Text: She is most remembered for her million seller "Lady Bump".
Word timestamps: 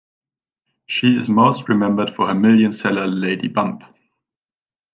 She 0.87 1.15
is 1.15 1.29
most 1.29 1.69
remembered 1.69 2.15
for 2.15 2.25
her 2.25 2.33
million 2.33 2.73
seller 2.73 3.05
"Lady 3.05 3.47
Bump". 3.47 3.83